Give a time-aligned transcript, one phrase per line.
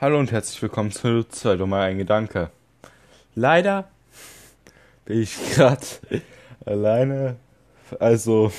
[0.00, 2.50] Hallo und herzlich willkommen zu zwei Dummer ein Gedanke.
[3.34, 3.86] Leider
[5.04, 5.84] bin ich gerade
[6.64, 7.36] alleine,
[7.98, 8.50] also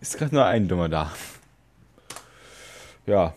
[0.00, 1.12] ist gerade nur ein Dummer da.
[3.06, 3.34] Ja,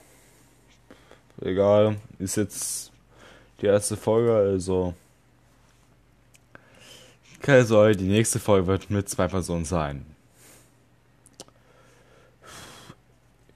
[1.42, 2.92] egal, ist jetzt
[3.62, 4.96] die erste Folge, also
[7.40, 10.08] keine Sorge, die nächste Folge wird mit zwei Personen sein.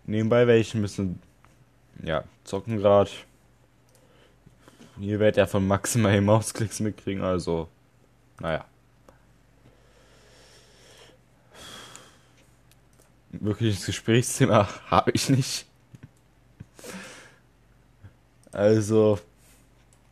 [0.06, 1.20] Nebenbei welche müssen
[2.04, 3.10] ja zocken gerade.
[5.00, 7.70] Ihr werdet ja von maximal Mausklicks mitkriegen, also
[8.40, 8.66] naja.
[13.32, 15.66] Wirkliches Gesprächsthema habe ich nicht.
[18.52, 19.20] Also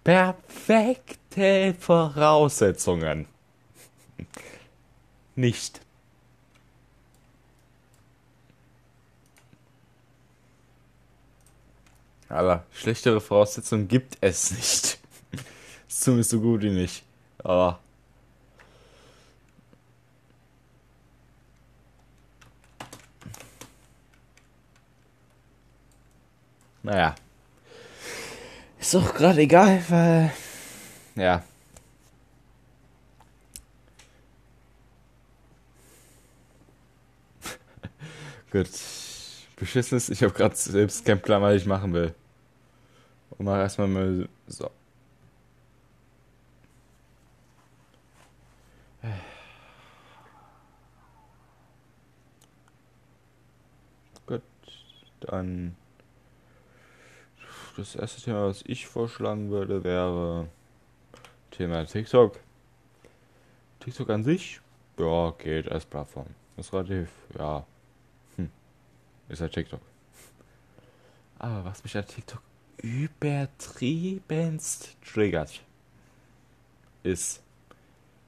[0.03, 3.27] perfekte Voraussetzungen.
[5.35, 5.81] Nicht.
[12.29, 14.99] Aber schlechtere Voraussetzungen gibt es nicht.
[15.87, 17.03] ist zumindest so gut wie nicht.
[17.39, 17.79] Aber.
[26.83, 27.15] Naja.
[28.79, 30.31] Ist doch gerade egal, weil.
[31.15, 31.43] Ja.
[38.51, 38.69] Gut.
[39.57, 42.13] Beschissenes, ich habe gerade selbst keinen Plan, was ich machen will.
[43.31, 44.69] Und mach erstmal mal so.
[54.27, 54.41] Gut,
[55.21, 55.75] dann
[57.77, 60.47] das erste Thema, was ich vorschlagen würde, wäre
[61.51, 62.39] Thema TikTok.
[63.79, 64.61] TikTok an sich,
[64.99, 66.27] ja, geht als Plattform.
[66.57, 67.65] Ist relativ, ja,
[69.29, 69.81] ist halt TikTok.
[71.39, 72.41] Aber was mich an TikTok
[72.81, 75.61] übertriebenst triggert,
[77.03, 77.41] ist,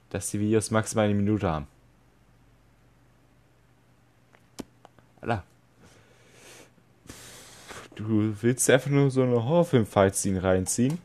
[0.10, 1.68] dass die Videos maximal eine Minute haben.
[5.22, 5.44] Alter.
[7.96, 11.00] Du willst einfach nur so eine Horrorfilm-Fight-Scene reinziehen.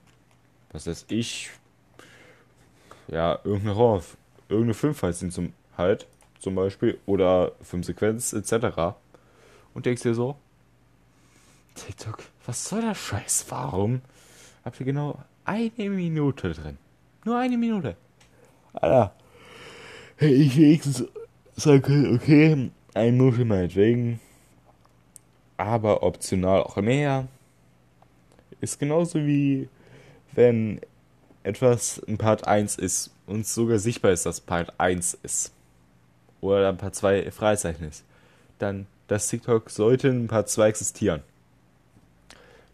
[0.71, 1.51] Was heißt ich?
[3.09, 4.03] Ja, irgendeine Horror,
[4.49, 6.07] irgendeine Filmfight-Scene zum halt,
[6.39, 8.95] zum Beispiel, oder Filmsequenz etc.
[9.75, 10.37] Und denkst dir so,
[11.75, 13.47] TikTok, was soll der Scheiß?
[13.49, 14.01] Warum
[14.65, 16.79] habt ihr genau eine Minute drin?
[17.25, 17.97] Nur eine Minute.
[18.73, 19.15] Alter.
[20.17, 21.05] Hey, ich wenigstens
[21.57, 24.21] sage, okay, eine Minute meinetwegen.
[25.57, 27.27] Aber optional auch mehr.
[28.61, 29.69] Ist genauso wie
[30.33, 30.81] wenn
[31.43, 35.53] etwas ein Part 1 ist und sogar sichtbar ist, dass Part 1 ist.
[36.41, 38.05] Oder ein Part 2 Freizeichen ist.
[38.59, 41.23] Dann das TikTok sollte ein Part 2 existieren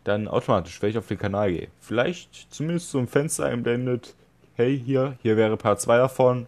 [0.04, 4.14] dann automatisch, wenn ich auf den Kanal gehe, vielleicht zumindest so ein Fenster einblendet,
[4.54, 6.46] hey, hier, hier wäre Part 2 davon,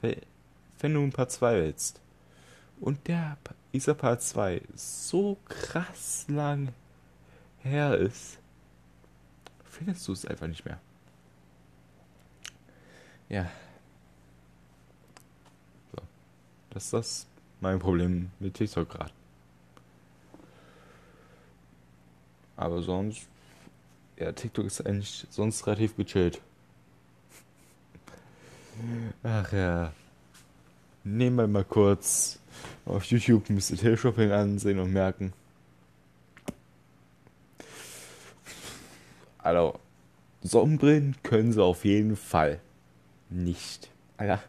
[0.00, 2.00] wenn du ein Part 2 willst.
[2.80, 3.36] Und der,
[3.72, 6.72] dieser Part 2 so krass lang
[7.62, 8.38] her ist,
[9.64, 10.80] findest du es einfach nicht mehr.
[13.28, 13.50] Ja.
[15.92, 16.02] So.
[16.70, 17.26] Das ist das
[17.62, 19.12] mein Problem mit TikTok gerade.
[22.56, 23.28] Aber sonst,
[24.18, 26.40] ja, TikTok ist eigentlich sonst relativ gechillt.
[29.22, 29.92] Ach ja.
[31.04, 32.40] Nehmen wir mal kurz
[32.84, 33.76] auf YouTube Mr.
[33.76, 35.32] Teleshopping ansehen und merken.
[39.38, 39.78] Also,
[40.42, 42.60] Sonnenbrillen können sie auf jeden Fall
[43.30, 43.88] nicht.
[44.16, 44.42] Alter,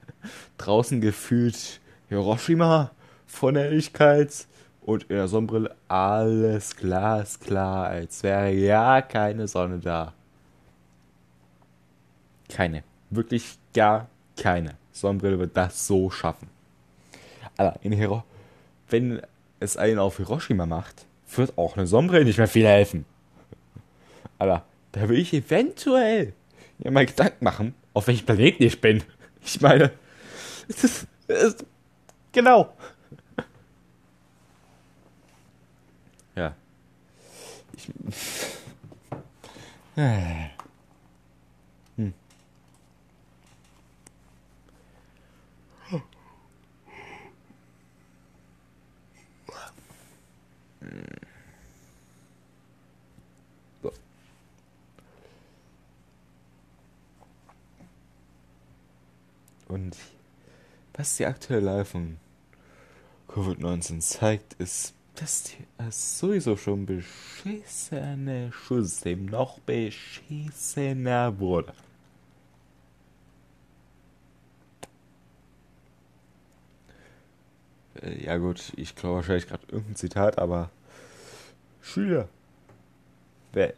[0.58, 1.80] draußen gefühlt
[2.10, 2.92] Hiroshima
[3.34, 4.48] von der Helligkeit
[4.82, 10.14] und in der Sonnenbrille alles glasklar, als wäre ja keine Sonne da.
[12.50, 12.84] Keine.
[13.10, 14.08] Wirklich gar
[14.38, 14.76] keine.
[14.92, 16.50] Sonnenbrille wird das so schaffen.
[17.58, 18.24] Aber in Hiro
[18.94, 19.22] wenn
[19.60, 21.06] es einen auf Hiroshima macht,
[21.36, 23.06] wird auch eine Sonnenbrille nicht mehr viel helfen.
[24.38, 26.34] Aber da will ich eventuell
[26.78, 29.04] mir mal Gedanken machen, auf welchem Planeten ich bin.
[29.46, 29.92] Ich meine,
[30.70, 31.66] es ist, es ist
[32.32, 32.74] genau.
[36.36, 36.56] Ja.
[37.84, 38.64] Ich.
[41.96, 42.14] hm.
[53.82, 53.92] So.
[59.68, 59.98] Und
[60.94, 62.18] was die aktuelle Lage von
[63.30, 65.54] Covid-19 zeigt, ist das
[65.90, 71.74] ist sowieso schon beschissene Schulsystem noch beschissener wurde.
[78.02, 80.70] Äh, ja gut, ich glaube wahrscheinlich gerade irgendein Zitat, aber
[81.82, 82.28] Schüler,
[83.52, 83.74] wer,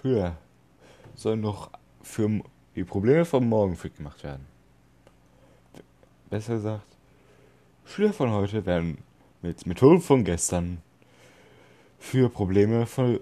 [0.00, 0.36] Schüler
[1.14, 1.70] sollen noch
[2.02, 2.42] für
[2.76, 4.46] die Probleme von morgen fit gemacht werden.
[6.28, 6.86] Besser gesagt,
[7.84, 8.98] Schüler von heute werden
[9.42, 10.82] mit Methoden von gestern
[11.98, 13.20] für Probleme von,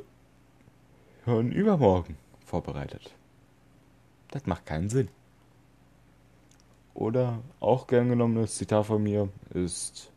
[1.26, 3.14] übermorgen vorbereitet.
[4.30, 5.08] Das macht keinen Sinn.
[6.94, 10.10] Oder auch gern genommenes Zitat von mir ist,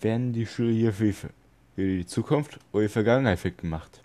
[0.00, 1.30] werden die Schüler hier für,
[1.76, 4.02] die Zukunft oder die Vergangenheit fit gemacht?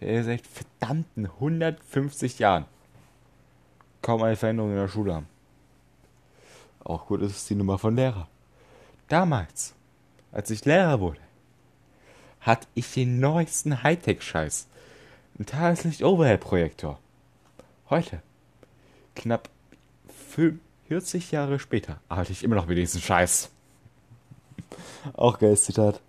[0.00, 2.64] Der seit verdammten 150 Jahren
[4.00, 5.26] kaum eine Veränderung in der Schule haben.
[6.84, 8.28] Auch gut ist es die Nummer von Lehrer.
[9.08, 9.74] Damals,
[10.32, 11.20] als ich Lehrer wurde,
[12.40, 14.66] hatte ich den neuesten Hightech-Scheiß.
[15.38, 16.98] Ein Tageslicht-Overhead-Projektor.
[17.88, 18.22] Heute,
[19.16, 19.48] knapp
[20.88, 23.48] 40 Jahre später, arbeite ich immer noch mit diesem Scheiß.
[25.14, 26.02] Auch geiles Zitat.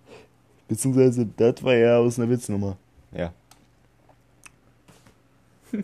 [0.68, 2.76] Beziehungsweise, das war ja aus einer Witznummer.
[3.12, 3.32] Ja.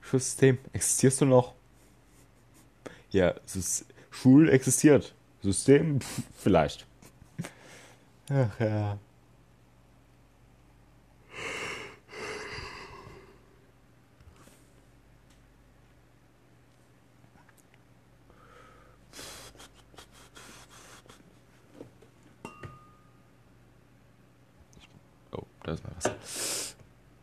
[0.00, 1.54] Schulsystem, existierst du noch?
[3.10, 5.12] Ja, es ist, Schul existiert.
[5.42, 6.86] System, Pff, vielleicht.
[8.30, 8.98] Ach ja.
[25.32, 26.14] Oh, da ist mal Wasser.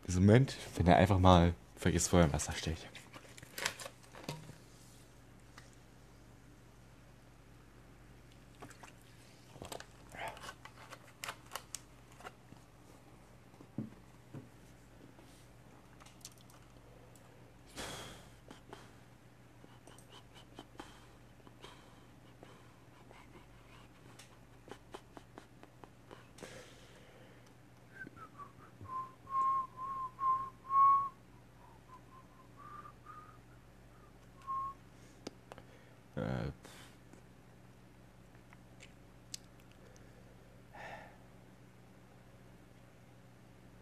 [0.07, 2.77] Diesen Moment, wenn er einfach mal vergisst, wo er im Wasser steht.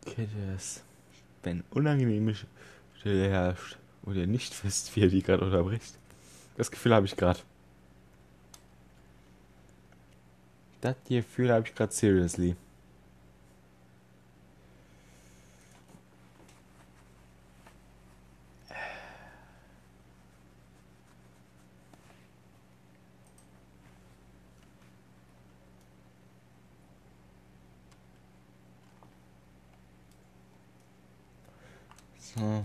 [0.05, 0.83] Kennt ihr das?
[1.43, 2.35] Wenn unangenehme
[2.97, 5.93] Stille herrscht und ihr nicht wisst, wie ihr die gerade unterbricht.
[6.57, 7.39] Das Gefühl habe ich gerade.
[10.81, 12.55] Das Gefühl habe ich gerade seriously.
[32.35, 32.61] So.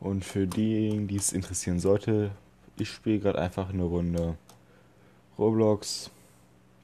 [0.00, 2.30] Und für diejenigen, die es interessieren sollte,
[2.76, 4.36] ich spiele gerade einfach eine Runde
[5.36, 6.10] Roblox.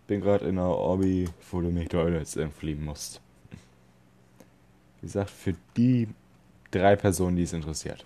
[0.09, 3.21] Bin gerade in einer Orbi, wo du McDonalds entfliehen musst.
[5.01, 6.09] Wie gesagt, für die
[6.73, 8.05] drei Personen, die es interessiert.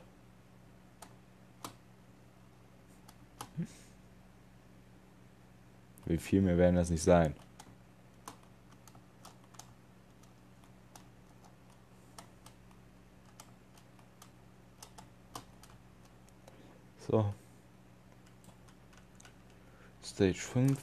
[6.05, 7.35] Wie viel mehr werden das nicht sein?
[17.11, 17.35] So.
[20.05, 20.79] Stage 5.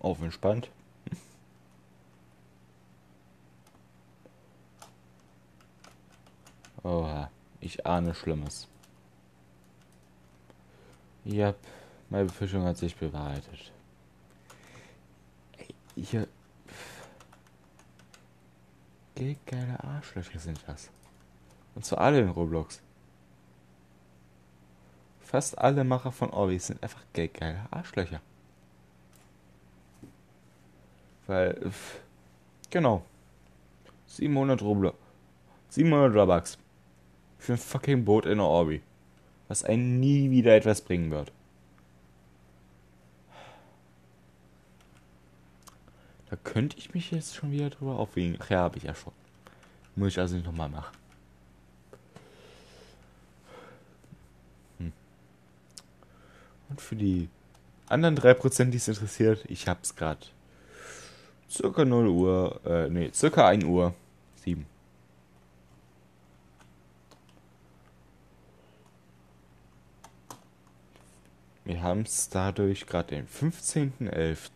[0.00, 0.68] Auf entspannt.
[6.82, 8.68] Oha, ich ahne Schlimmes.
[11.24, 11.54] Ja,
[12.10, 13.72] meine Befürchtung hat sich bewahrheitet.
[15.94, 16.28] Hier.
[19.46, 20.90] Geile Arschlöcher sind das.
[21.74, 22.82] Und zwar alle in Roblox.
[25.32, 28.20] Fast alle Macher von Orbis sind einfach geldgeile Arschlöcher.
[31.26, 32.00] Weil, pff,
[32.68, 33.02] genau.
[34.08, 34.92] 700 Rubel.
[35.70, 36.58] 700 Robux.
[37.38, 38.82] Für ein fucking Boot in der Orbi.
[39.48, 41.32] Was einen nie wieder etwas bringen wird.
[46.28, 48.36] Da könnte ich mich jetzt schon wieder drüber aufregen.
[48.38, 49.14] Ach ja, habe ich ja schon.
[49.96, 50.94] Muss ich also nicht nochmal machen.
[56.72, 57.28] Und für die
[57.86, 60.20] anderen 3%, die es interessiert, ich hab's gerade.
[61.50, 63.92] Circa 0 Uhr, äh, nee, circa 1 Uhr
[64.36, 64.64] 7.
[71.66, 74.48] Wir haben es dadurch gerade den 15.11.2020.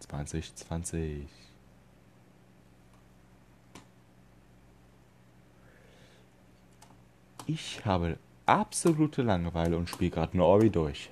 [0.00, 1.28] 2020.
[7.46, 11.10] Ich habe absolute Langeweile und spiele gerade nur Orbi durch.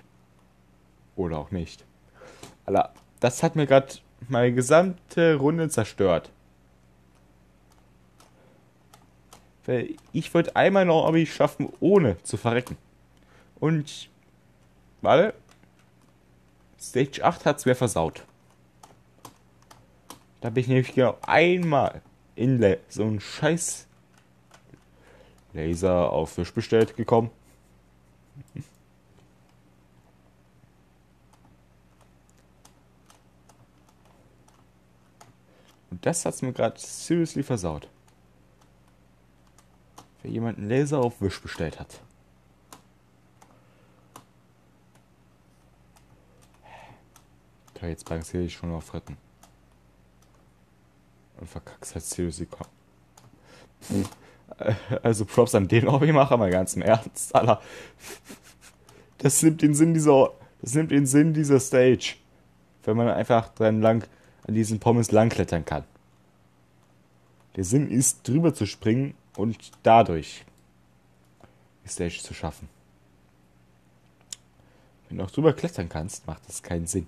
[1.21, 1.85] Oder auch nicht.
[2.65, 3.93] Alter, das hat mir gerade
[4.29, 6.31] meine gesamte Runde zerstört.
[9.67, 12.79] Weil ich wollte einmal noch Orbi schaffen, ohne zu verrecken.
[13.59, 14.09] Und.
[15.03, 15.35] Warte.
[16.81, 18.25] Stage 8 hat es mir versaut.
[20.41, 22.01] Da bin ich nämlich genau einmal
[22.35, 23.87] in so einen scheiß
[25.53, 27.31] Laser auf Fisch bestellt gekommen.
[36.03, 37.89] Das hat's mir gerade seriously versaut.
[40.23, 42.01] Wer jemand einen Laser auf Wisch bestellt hat.
[47.75, 49.17] Okay, jetzt balanciere ich schon auf Retten.
[51.39, 52.67] Und verkackst halt seriously komm.
[55.03, 57.63] Also Props an den Hobbymacher, mal ganz im Ernst, Alter.
[59.17, 62.17] Das nimmt den Sinn dieser, das nimmt den Sinn dieser Stage.
[62.83, 64.05] Wenn man einfach dran lang,
[64.47, 65.85] an diesen Pommes langklettern kann.
[67.61, 70.47] Der Sinn ist, drüber zu springen und dadurch
[71.85, 72.71] die Stage zu schaffen.
[75.07, 77.07] Wenn du auch drüber klettern kannst, macht das keinen Sinn.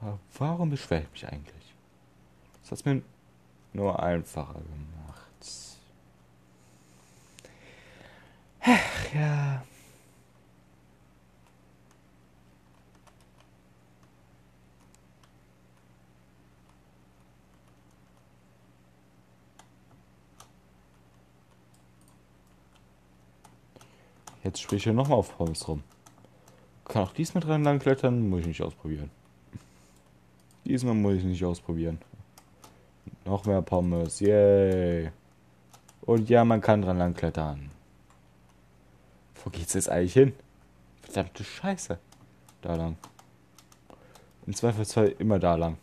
[0.00, 1.74] Aber warum beschwere ich mich eigentlich?
[2.62, 3.02] Das hat es mir
[3.74, 5.76] nur einfacher gemacht.
[8.62, 9.62] Ach ja.
[24.46, 25.82] Jetzt spiele ich hier nochmal auf Pommes rum.
[26.84, 29.10] Kann auch diesmal dran lang klettern, muss ich nicht ausprobieren.
[30.64, 31.98] Diesmal muss ich nicht ausprobieren.
[33.24, 35.10] Noch mehr Pommes, yay.
[36.02, 37.72] Und ja, man kann dran lang klettern.
[39.42, 40.32] Wo geht's jetzt eigentlich hin?
[41.02, 41.98] Verdammte Scheiße.
[42.62, 42.96] Da lang.
[44.46, 45.76] Im Zweifelsfall immer da lang.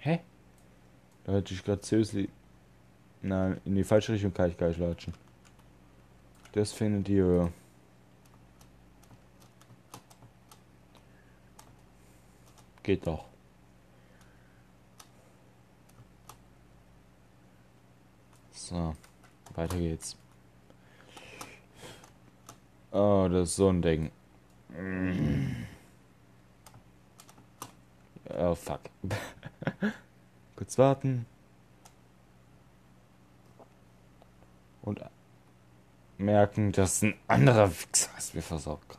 [0.00, 0.20] Hä?
[1.28, 2.30] Da hätte ich gerade seriously.
[3.20, 5.12] Nein, in die falsche Richtung kann ich gar nicht latschen.
[6.52, 7.52] Das findet ihr.
[12.82, 13.26] Geht doch.
[18.50, 18.96] So,
[19.54, 20.16] weiter geht's.
[22.90, 24.10] Oh, das ist so ein Ding.
[28.30, 28.80] Oh, fuck.
[30.58, 31.24] Kurz warten.
[34.82, 35.00] Und
[36.16, 38.98] merken, dass ein anderer Wichser ist mir versaut gerade.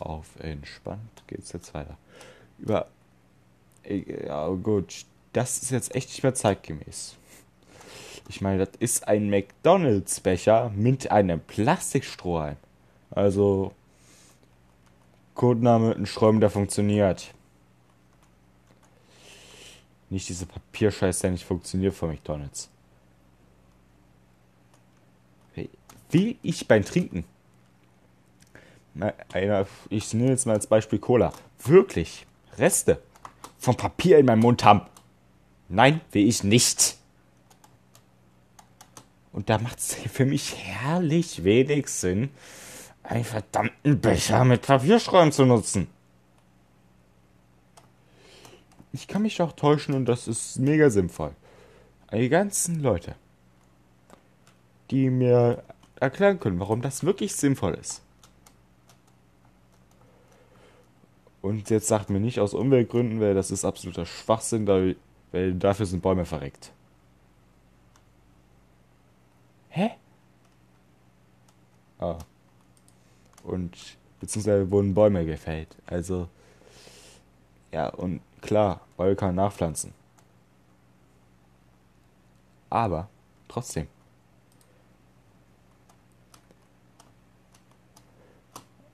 [0.00, 1.96] Auf entspannt geht's jetzt weiter.
[2.58, 2.88] Über.
[3.84, 5.04] Ja, gut.
[5.32, 7.14] Das ist jetzt echt nicht mehr zeitgemäß.
[8.28, 12.56] Ich meine, das ist ein McDonalds-Becher mit einem Plastikstrohhalm.
[13.12, 13.72] Also.
[15.40, 17.32] Codename ein Strom, der funktioniert.
[20.10, 22.68] Nicht diese Papierscheiß, der nicht funktioniert von McDonalds.
[26.10, 27.24] Will ich beim Trinken?
[29.88, 31.32] ich nehme jetzt mal als Beispiel Cola.
[31.64, 32.26] Wirklich
[32.58, 33.02] Reste
[33.58, 34.82] vom Papier in meinem Mund haben.
[35.70, 36.98] Nein, will ich nicht.
[39.32, 42.28] Und da macht es für mich herrlich wenig Sinn,
[43.10, 45.88] einen verdammten Becher mit Papierschreiben zu nutzen.
[48.92, 51.32] Ich kann mich auch täuschen und das ist mega sinnvoll.
[52.12, 53.16] Die ganzen Leute,
[54.90, 55.62] die mir
[55.98, 58.02] erklären können, warum das wirklich sinnvoll ist.
[61.42, 64.96] Und jetzt sagt mir nicht aus Umweltgründen, weil das ist absoluter Schwachsinn, weil,
[65.32, 66.72] weil dafür sind Bäume verreckt.
[69.70, 69.90] Hä?
[71.98, 72.18] Ah.
[73.50, 75.76] Und beziehungsweise wurden Bäume gefällt.
[75.86, 76.28] Also
[77.72, 79.92] ja, und klar, Oil kann nachpflanzen.
[82.68, 83.08] Aber
[83.48, 83.88] trotzdem.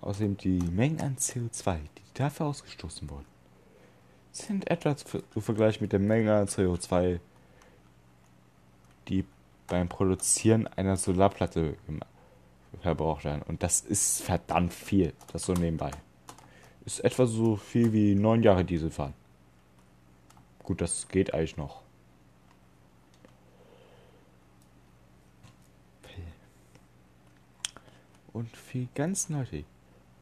[0.01, 3.27] Außerdem die Mengen an CO2, die dafür ausgestoßen wurden,
[4.33, 7.21] sind etwa zu vergleichen mit der Menge an CO2,
[9.09, 9.27] die
[9.67, 11.77] beim Produzieren einer Solarplatte
[12.81, 13.43] verbraucht werden.
[13.43, 15.91] Und das ist verdammt viel, das so nebenbei.
[16.85, 19.15] Ist etwa so viel wie neun Jahre Diesel fahren.
[20.63, 21.83] Gut, das geht eigentlich noch.
[28.37, 29.65] Und für ganz Leute,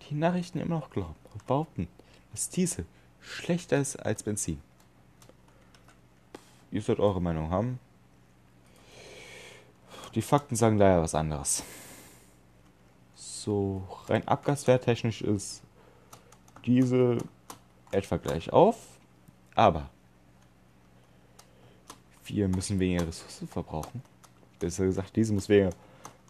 [0.08, 1.88] die Nachrichten immer noch glauben und behaupten,
[2.30, 2.86] dass Diesel
[3.20, 4.62] schlechter ist als Benzin.
[6.70, 7.80] Ihr sollt eure Meinung haben.
[10.14, 11.64] Die Fakten sagen leider was anderes.
[13.44, 15.62] So rein abgaswerttechnisch ist
[16.64, 17.18] diese
[17.92, 18.78] etwa gleich auf,
[19.54, 19.90] aber
[22.24, 24.00] wir müssen weniger Ressourcen verbrauchen.
[24.58, 25.76] Besser gesagt, diese muss weniger,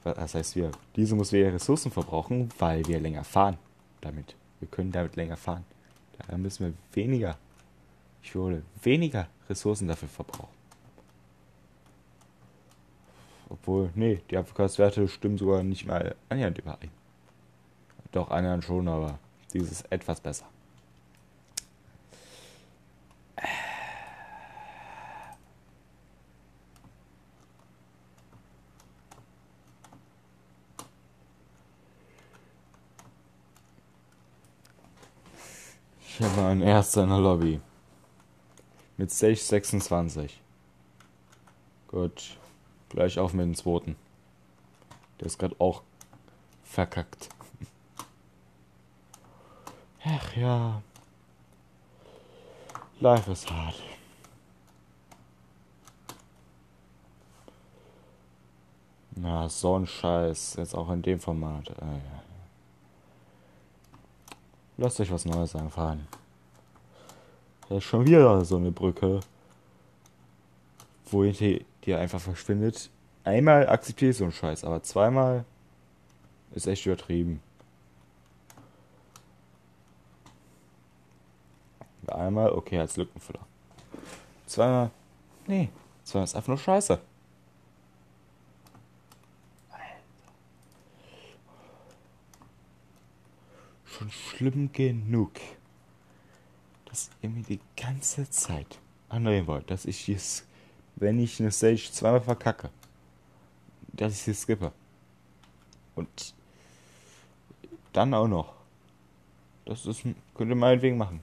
[0.03, 3.59] was heißt wir, diese muss weniger Ressourcen verbrauchen, weil wir länger fahren
[4.01, 4.35] damit.
[4.59, 5.65] Wir können damit länger fahren.
[6.19, 7.39] Daher müssen wir weniger,
[8.25, 10.53] ich würde weniger Ressourcen dafür verbrauchen.
[13.49, 16.91] Obwohl, nee, die Abgaswerte stimmen sogar nicht mal annähernd überein.
[18.15, 19.19] Doch, annähernd schon, aber
[19.53, 20.47] dieses etwas besser.
[36.07, 37.61] Ich habe einen Erster in der Lobby.
[38.97, 40.41] Mit Sage 26.
[41.89, 42.39] Gut.
[42.91, 43.97] Gleich auf mit dem zweiten.
[45.19, 45.83] Der ist gerade auch
[46.63, 47.29] verkackt.
[50.07, 50.83] Ach ja.
[53.01, 53.75] Life is hard.
[59.17, 60.57] Na, so ein Scheiß.
[60.59, 61.71] Jetzt auch in dem Format.
[61.81, 62.23] Ah, ja.
[64.77, 66.07] Lasst euch was Neues einfallen.
[67.69, 69.21] Da ist schon wieder so eine Brücke,
[71.07, 72.91] wo die, die einfach verschwindet.
[73.23, 75.45] Einmal akzeptiere ich so einen Scheiß, aber zweimal
[76.53, 77.41] ist echt übertrieben.
[82.11, 83.41] Einmal, okay, als Lückenfüller.
[84.47, 84.91] Zweimal,
[85.47, 85.69] nee,
[86.05, 87.01] zweimal ist einfach nur Scheiße.
[93.95, 95.33] schon schlimm genug,
[96.87, 100.45] dass ihr mir die ganze Zeit anreden wollt, dass ich es,
[100.97, 102.71] wenn ich eine Stage zweimal verkacke,
[103.93, 104.73] dass ich sie skippe.
[105.95, 106.35] Und
[107.93, 108.55] dann auch noch.
[109.65, 110.03] Das ist,
[110.35, 111.23] könnt ihr meinetwegen machen.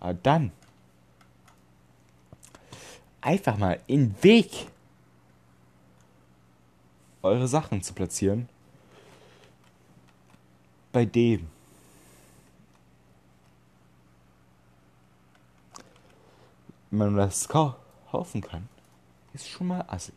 [0.00, 0.52] Aber dann
[3.20, 4.68] einfach mal in Weg
[7.22, 8.48] eure Sachen zu platzieren
[10.92, 11.48] bei dem.
[16.90, 18.68] Wenn man das kaufen kann,
[19.34, 20.12] ist schon mal assi.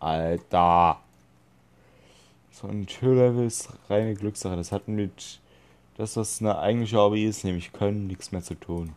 [0.00, 1.00] Alter.
[2.52, 4.56] So ein Türlevel ist reine Glückssache.
[4.56, 5.40] Das hat mit
[5.98, 8.94] das, was eine eigentliche Hobby ist, nämlich können, nichts mehr zu tun.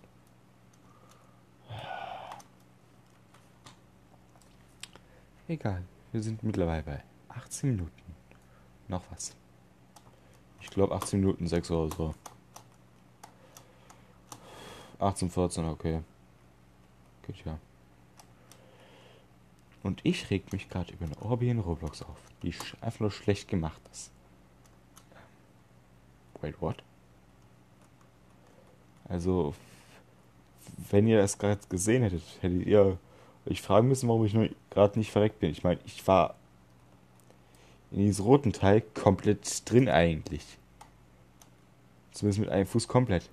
[5.48, 8.16] Egal, wir sind mittlerweile bei 18 Minuten
[8.88, 9.36] noch was.
[10.62, 12.16] Ich glaube 18 Minuten 6 oder so.
[15.00, 16.02] 18, 14, okay.
[17.26, 17.58] Gut, ja.
[19.82, 23.48] Und ich reg mich gerade über eine Orbi in Roblox auf, die einfach nur schlecht
[23.48, 24.12] gemacht ist.
[26.42, 26.84] Wait, what?
[29.12, 29.54] Also,
[30.90, 32.98] wenn ihr das gerade gesehen hättet, hättet ihr
[33.46, 34.36] euch fragen müssen, warum ich
[34.70, 35.52] gerade nicht verreckt bin.
[35.52, 36.36] Ich meine, ich war
[37.92, 40.46] in diesem roten Teil komplett drin eigentlich.
[42.12, 43.30] Zumindest mit einem Fuß komplett.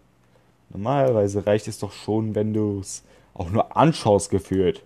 [0.70, 4.82] Normalerweise reicht es doch schon, wenn du es auch nur anschaust gefühlt.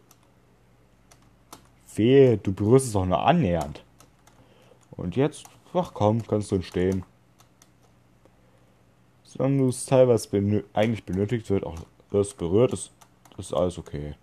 [1.94, 3.83] Wehe, du berührst es auch nur annähernd.
[4.90, 7.05] Und jetzt, ach komm, kannst du stehen.
[9.33, 11.79] Solange du es teilweise benö eigentlich benötigt wird, auch
[12.11, 12.90] das berührt, ist,
[13.38, 14.14] ist alles okay.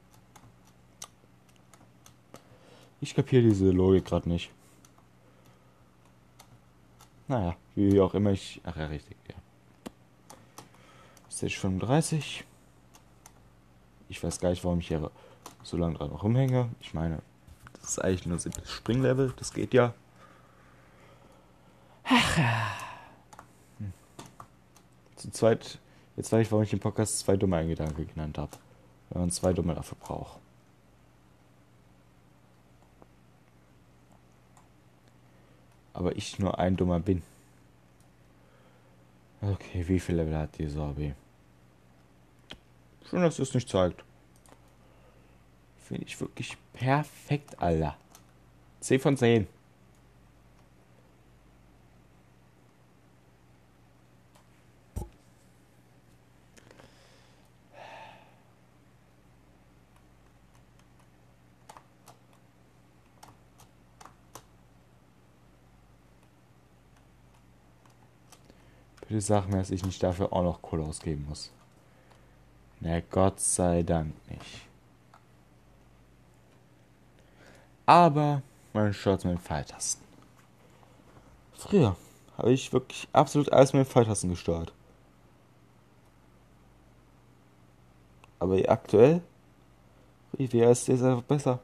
[3.02, 4.52] Ich kapiere diese Logik gerade nicht.
[7.28, 8.62] Naja, wie auch immer ich.
[8.64, 9.36] Ach ja, richtig, ja.
[11.32, 12.44] Stage 35.
[14.10, 15.10] Ich weiß gar nicht, warum ich hier
[15.64, 16.70] so lange dran rumhänge.
[16.82, 17.22] Ich meine,
[17.74, 19.94] das ist eigentlich nur ein simples Springlevel, das geht ja.
[22.04, 22.89] Ach ja.
[25.20, 25.78] Zu zweit,
[26.18, 28.58] jetzt weiß ich, warum ich den Podcast zwei dumme Gedanken genannt habe.
[29.10, 30.40] Wenn man zwei dumme dafür braucht.
[36.00, 37.22] aber ich nur ein Dummer bin.
[39.42, 41.14] Okay, wie viele Level hat die Sorbi?
[43.10, 44.04] Schön, dass es nicht zeigt.
[45.78, 47.98] Finde ich wirklich perfekt, Alter.
[48.80, 49.48] 10 von 10.
[69.10, 71.52] Bitte sag mir, dass ich nicht dafür auch noch Kohle ausgeben muss.
[72.80, 74.68] Na, Gott sei Dank nicht.
[77.88, 80.06] Aber man schaut mit den Pfeiltasten.
[81.54, 81.96] Früher
[82.38, 84.72] habe ich wirklich absolut alles mit den Pfeiltasten gesteuert.
[88.38, 89.22] Aber aktuell,
[90.34, 91.60] wie wäre es dir einfach besser?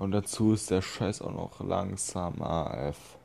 [0.00, 3.19] Und dazu ist der Scheiß auch noch langsam AF.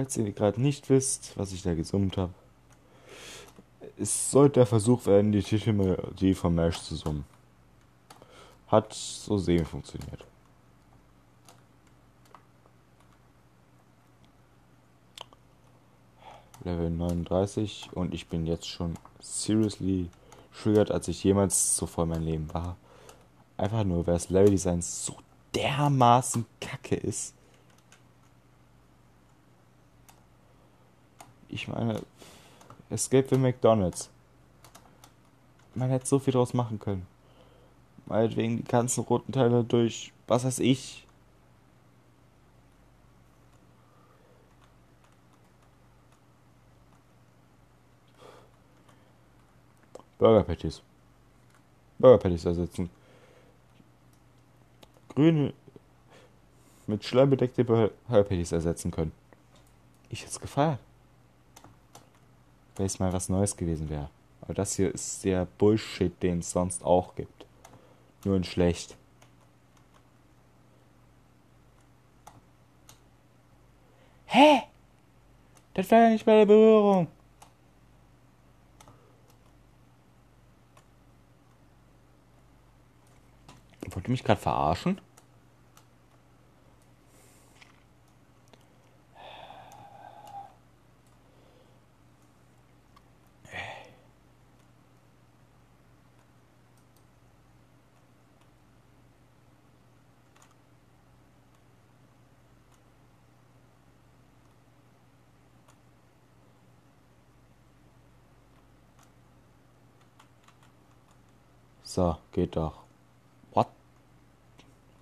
[0.00, 2.32] Falls ihr gerade nicht wisst, was ich da gesummt habe,
[3.98, 7.26] es sollte der Versuch werden, die Titelmelodie von Mesh zu summen.
[8.68, 10.24] Hat so semi funktioniert.
[16.64, 20.08] Level 39 und ich bin jetzt schon seriously
[20.58, 22.78] triggert, als ich jemals zuvor in meinem Leben war.
[23.58, 25.14] Einfach nur, weil das Level-Design so
[25.54, 27.34] dermaßen kacke ist.
[31.50, 32.00] Ich meine,
[32.90, 34.10] Escape für McDonalds.
[35.74, 37.06] Man hätte so viel draus machen können.
[38.06, 41.06] Meinetwegen die ganzen roten Teile durch, was weiß ich,
[50.18, 50.82] Burger Patties.
[51.98, 52.90] Burger Patties ersetzen.
[55.08, 55.54] Grüne
[56.86, 59.12] mit Schleim bedeckte Burger Patties ersetzen können.
[60.10, 60.78] Ich hätte es gefeiert.
[62.80, 64.08] Wenn es mal was Neues gewesen wäre.
[64.40, 67.44] Aber das hier ist der Bullshit, den es sonst auch gibt.
[68.24, 68.96] Nur in schlecht.
[74.24, 74.62] Hä?
[75.74, 77.08] Das war ja nicht bei der Berührung.
[83.90, 84.98] Wollt ihr mich gerade verarschen?
[112.00, 112.80] So, geht doch.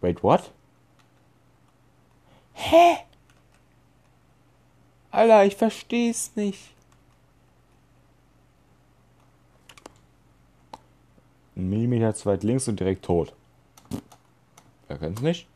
[0.01, 0.51] Wait, what?
[2.55, 2.99] Hä?
[5.13, 6.71] Alter, ich versteh's nicht.
[11.55, 13.33] Ein Millimeter zu weit links und direkt tot.
[14.89, 15.47] Wer kennt's nicht?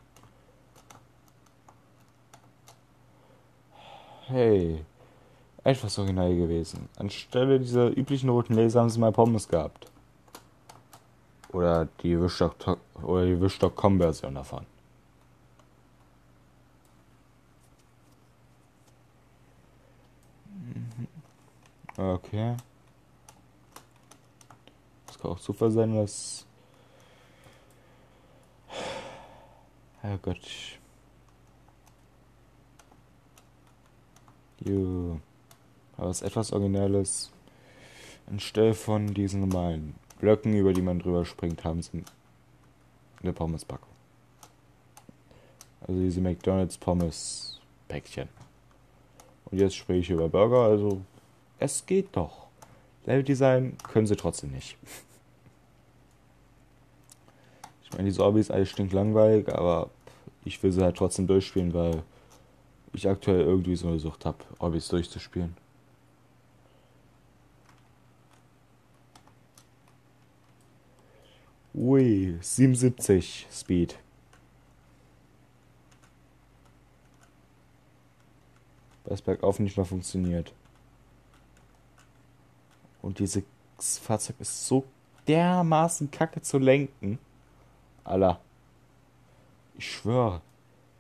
[4.27, 4.85] Hey,
[5.65, 6.89] etwas original gewesen.
[6.97, 9.92] Anstelle dieser üblichen roten Laser haben sie mal Pommes gehabt.
[11.53, 14.65] Oder die Wischstock oder die Wischstock-Com-Version davon.
[20.47, 21.07] Mhm.
[21.97, 22.57] Okay.
[25.09, 26.47] Es kann auch Zufall sein, dass.
[30.01, 30.79] Herrgott.
[34.61, 35.21] Jo.
[35.99, 37.31] Aber es ist etwas Originelles.
[38.27, 42.05] Anstelle von diesen normalen Blöcken, über die man drüber springt, haben sie
[43.23, 43.89] eine Pommespackung.
[45.81, 48.29] Also diese McDonalds Pommes Päckchen.
[49.47, 51.01] Und jetzt spreche ich über Burger, also
[51.59, 52.47] es geht doch.
[53.05, 54.79] Level Design können sie trotzdem nicht.
[57.83, 59.91] Ich meine, die Zombies alles stinkt langweilig, aber
[60.45, 62.05] ich will sie halt trotzdem durchspielen, weil
[62.93, 65.57] ich aktuell irgendwie so eine Sucht habe, Orbis durchzuspielen.
[71.85, 73.99] Ui, 77 Speed.
[79.05, 80.55] das bergauf nicht mehr funktioniert.
[83.03, 83.43] Und dieses
[83.99, 84.85] Fahrzeug ist so
[85.27, 87.19] dermaßen kacke zu lenken.
[88.05, 88.41] Alter.
[89.77, 90.41] Ich schwöre.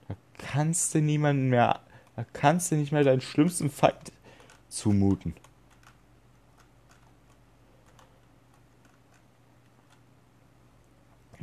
[0.08, 1.78] Da kannst du niemanden mehr.
[2.16, 4.10] Da kannst du nicht mehr deinen schlimmsten Feind
[4.68, 5.34] zumuten.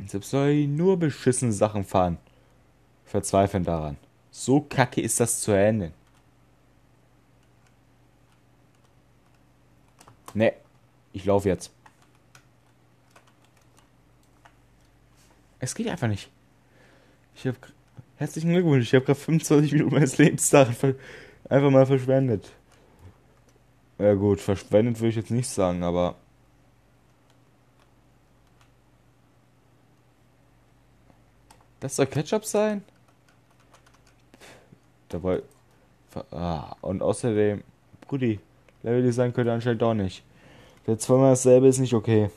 [0.06, 2.18] Selbst soll ich nur beschissene Sachen fahren.
[3.04, 3.96] Verzweifeln daran.
[4.30, 5.92] So kacke ist das zu Ende.
[10.34, 10.52] Ne,
[11.12, 11.72] ich laufe jetzt.
[15.58, 16.30] Es geht einfach nicht.
[17.34, 17.58] Ich habe
[18.16, 18.86] herzlichen Glückwunsch.
[18.86, 20.76] Ich habe gerade 25 Minuten meines Lebens daran
[21.48, 22.50] einfach mal verschwendet.
[23.98, 26.16] Ja gut, verschwendet würde ich jetzt nicht sagen, aber
[31.80, 32.84] Das soll Ketchup sein?
[35.08, 35.42] Dabei.
[36.30, 37.62] Ah, und außerdem,
[38.02, 38.38] Brudi,
[38.82, 40.22] Level Design könnte anscheinend doch nicht.
[40.86, 42.30] Der zweimal dasselbe ist nicht okay.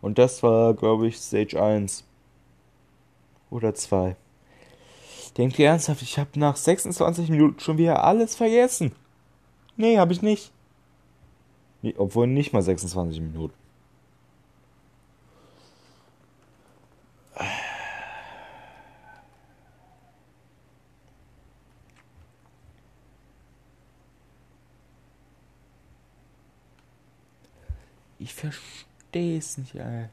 [0.00, 2.04] Und das war, glaube ich, Stage 1.
[3.50, 4.16] Oder 2.
[5.36, 8.92] Denkt ihr ernsthaft, ich habe nach 26 Minuten schon wieder alles vergessen?
[9.76, 10.52] Nee, habe ich nicht.
[11.82, 13.54] Nee, obwohl nicht mal 26 Minuten.
[28.18, 28.34] Ich
[29.12, 30.08] verstehe es nicht, ey.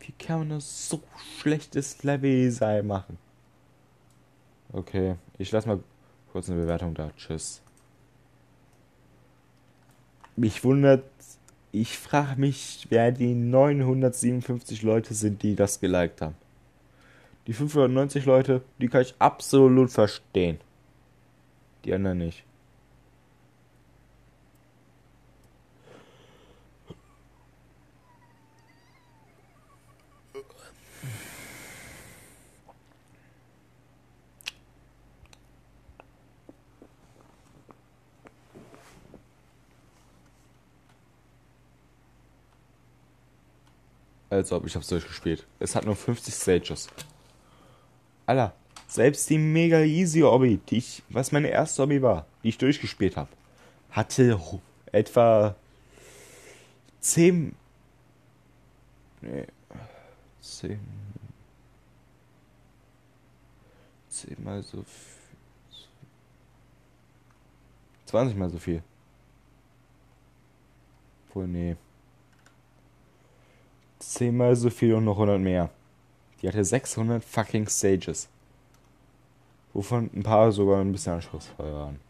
[0.00, 1.02] Wie kann man das so
[1.38, 3.18] schlechtes Level-Design machen?
[4.72, 5.80] Okay, ich lasse mal
[6.32, 7.10] kurz eine Bewertung da.
[7.16, 7.60] Tschüss.
[10.36, 11.04] Mich wundert,
[11.72, 16.36] ich frage mich, wer die 957 Leute sind, die das geliked haben.
[17.46, 20.60] Die 590 Leute, die kann ich absolut verstehen.
[21.84, 22.44] Die anderen nicht.
[44.38, 45.44] Als ob ich hab's durchgespielt.
[45.58, 46.88] Es hat nur 50 Stages.
[48.24, 48.54] Alter,
[48.86, 53.16] selbst die mega easy Obby, die ich, was meine erste Obby war, die ich durchgespielt
[53.16, 53.30] habe,
[53.90, 54.40] hatte
[54.92, 55.56] etwa
[57.00, 57.56] 10.
[59.22, 59.46] Nee.
[60.40, 60.78] 10.
[64.08, 65.88] 10 mal so viel.
[68.06, 68.84] 20 mal so viel.
[71.34, 71.76] Wohl, nee
[74.08, 75.70] zehnmal so viel und noch 100 mehr.
[76.40, 78.28] Die hatte 600 fucking Stages.
[79.72, 82.00] Wovon ein paar sogar ein bisschen anspruchsvoll waren.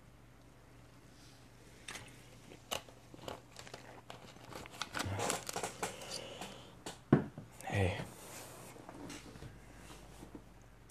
[7.64, 7.92] Hey.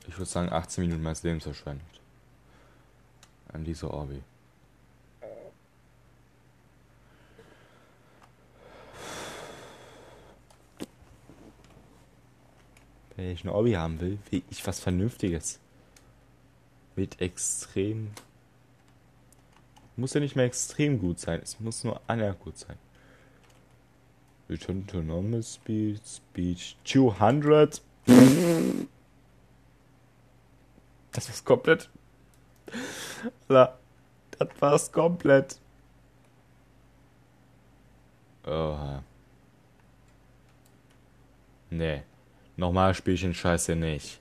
[0.07, 1.85] Ich würde sagen 18 Minuten meines Lebens verschwendet.
[3.53, 4.21] An diese Orbi.
[13.17, 15.59] Wenn ich ein Hobby haben will, will ich was Vernünftiges.
[16.95, 18.11] Mit extrem.
[19.95, 22.77] Muss ja nicht mehr extrem gut sein, es muss nur annähernd gut sein.
[24.47, 27.81] Return to normal speed, speed 200.
[31.11, 31.89] Das war's komplett.
[33.47, 35.59] das war's komplett.
[38.45, 39.03] Oha.
[41.71, 42.03] Nee.
[42.57, 44.19] Nochmal spiele ich den Scheiß hier nicht.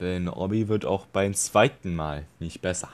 [0.00, 2.90] Denn Obby wird auch beim zweiten Mal nicht besser.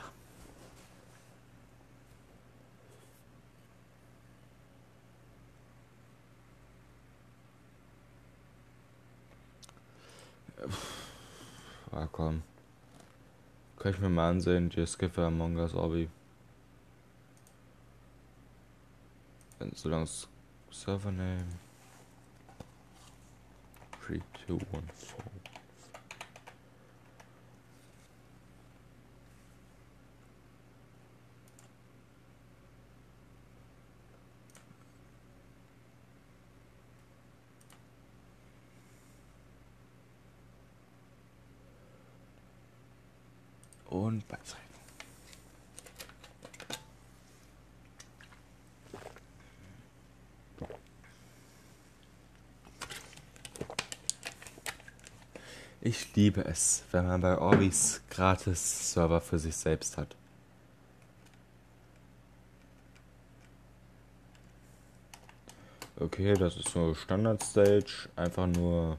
[11.91, 12.43] Ah, komm.
[13.83, 14.87] Kann ich mir mal ansehen, die
[15.19, 16.09] Among Us Obby.
[19.75, 20.29] Solange es
[20.71, 21.45] Servername
[24.07, 24.21] 3,
[43.93, 44.73] und Beißrecken.
[55.83, 60.15] Ich liebe es, wenn man bei Orbis gratis Server für sich selbst hat.
[65.97, 68.09] Okay, das ist so Standard Stage.
[68.17, 68.97] Einfach nur,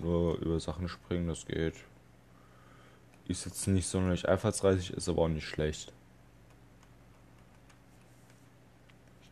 [0.00, 1.74] nur über Sachen springen, das geht.
[3.28, 5.92] Ist jetzt nicht sonderlich einfallsreich, ist aber auch nicht schlecht.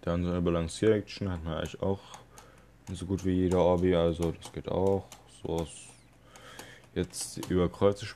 [0.03, 2.01] Dann so eine Balancier-Action hat man eigentlich auch
[2.93, 5.07] so gut wie jeder Orbi, also das geht auch.
[5.43, 5.67] So
[6.95, 8.07] jetzt über Kreuze,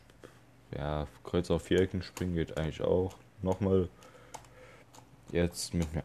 [0.76, 3.14] ja, Kreuz auf Vierecken springen geht eigentlich auch.
[3.42, 3.88] Nochmal
[5.32, 6.04] jetzt mit mir,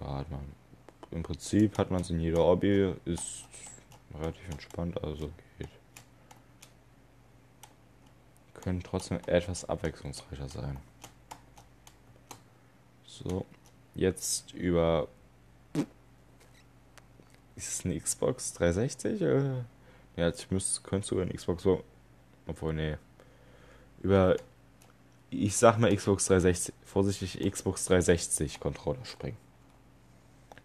[0.00, 0.52] man,
[1.10, 3.44] im Prinzip hat man es in jeder Orbi, ist
[4.14, 5.68] relativ entspannt, also geht.
[8.68, 10.76] Können trotzdem etwas abwechslungsreicher sein.
[13.06, 13.46] So,
[13.94, 15.08] jetzt über
[17.56, 19.22] ist es eine Xbox 360?
[19.22, 19.64] Oder?
[20.16, 21.66] Ja, ich müsste, könnte sogar eine Xbox.
[22.46, 22.98] Obwohl, nee.
[24.02, 24.36] Über.
[25.30, 26.74] Ich sag mal Xbox 360.
[26.84, 29.38] Vorsichtig, Xbox 360 Controller springen.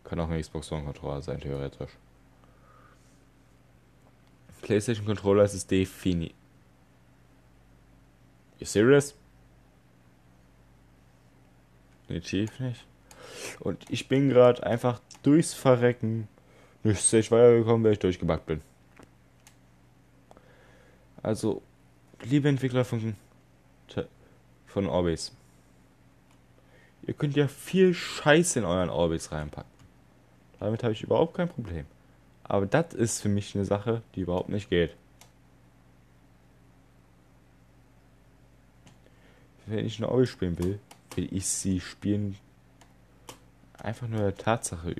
[0.04, 1.92] Kann auch ein Xbox One Controller sein, theoretisch.
[4.62, 6.43] PlayStation Controller ist es definitiv.
[8.60, 9.16] You serious?
[12.04, 12.86] Definitiv nicht.
[13.60, 16.28] Und ich bin gerade einfach durchs Verrecken
[16.84, 18.62] nicht Stage weitergekommen, weil ich durchgebackt bin.
[21.22, 21.62] Also,
[22.24, 23.16] liebe Entwickler von,
[24.68, 25.32] von Orbis,
[27.04, 29.72] ihr könnt ja viel Scheiße in euren Orbis reinpacken.
[30.60, 31.86] Damit habe ich überhaupt kein Problem.
[32.44, 34.96] Aber das ist für mich eine Sache, die überhaupt nicht geht.
[39.66, 40.80] Wenn ich eine Orbis spielen will,
[41.16, 42.38] will ich sie spielen
[43.78, 44.96] einfach nur der Tatsache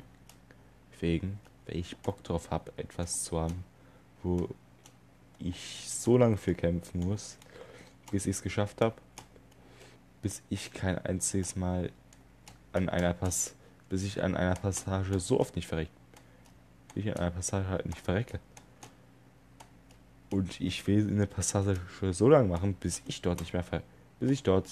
[1.00, 3.64] wegen, weil ich Bock drauf habe, etwas zu haben,
[4.22, 4.50] wo
[5.40, 7.38] ich so lange für kämpfen muss,
[8.12, 8.96] bis ich es geschafft habe,
[10.22, 11.92] bis ich kein einziges Mal
[12.72, 13.56] an einer Pass,
[13.90, 15.92] bis ich an einer Passage so oft nicht verrecke,
[16.94, 18.40] bis ich an einer Passage halt nicht verrecke.
[20.30, 21.80] Und ich will eine Passage
[22.12, 23.84] so lange machen, bis ich dort nicht mehr ver,
[24.24, 24.70] bis ich dort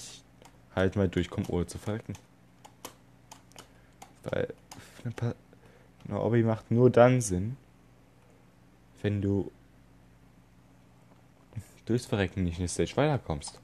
[0.74, 2.14] halt mal durchkomme, ohne zu verrecken.
[4.22, 4.48] Weil
[5.04, 5.34] eine
[6.08, 7.58] eine Obby macht nur dann Sinn,
[9.02, 9.52] wenn du
[11.84, 13.60] durchs Verrecken nicht in die Stage weiterkommst.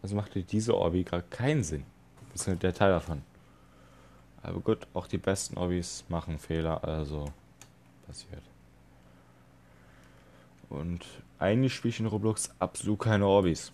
[0.00, 1.84] Also macht dir diese Obby gerade keinen Sinn.
[2.32, 3.22] Das ist der Teil davon.
[4.42, 7.26] Aber gut, auch die besten Obbys machen Fehler, also
[8.06, 8.42] passiert.
[10.70, 11.04] Und
[11.38, 13.72] eigentlich spiele ich in Roblox absolut keine Obbys.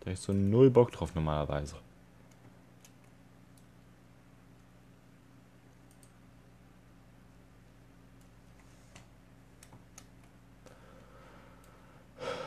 [0.00, 1.76] Da ich so null Bock drauf normalerweise.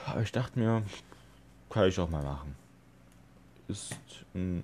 [0.05, 0.83] Aber ich dachte mir,
[1.69, 2.55] kann ich auch mal machen.
[3.67, 3.97] Ist
[4.35, 4.63] ein